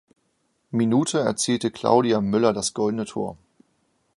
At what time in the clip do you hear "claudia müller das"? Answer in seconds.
1.69-2.73